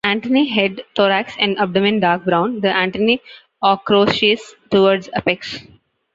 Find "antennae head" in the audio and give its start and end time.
0.03-0.83